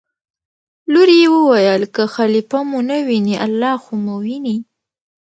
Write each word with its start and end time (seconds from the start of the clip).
لور 0.91 1.09
یې 1.19 1.25
وویل: 1.35 1.81
که 1.95 2.03
خلیفه 2.15 2.59
مو 2.69 2.79
نه 2.89 2.97
ویني 3.07 3.35
الله 3.45 3.75
خو 3.83 3.93
مو 4.03 4.15
ویني. 4.23 4.55